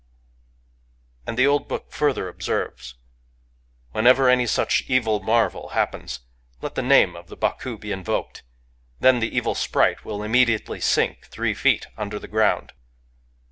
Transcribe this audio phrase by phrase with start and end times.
[1.27, 2.95] •"And the old book further observes:
[3.91, 6.21] "When ever any such evil marvel happens,
[6.59, 8.41] let the name of the Baku be invoked:
[8.99, 12.73] then the evil sprite will immediately sink three feet under the ground."